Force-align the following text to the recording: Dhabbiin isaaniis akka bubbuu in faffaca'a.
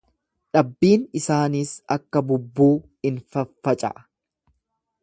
Dhabbiin 0.55 1.03
isaaniis 1.19 1.75
akka 1.97 2.25
bubbuu 2.31 2.73
in 3.11 3.21
faffaca'a. 3.37 4.07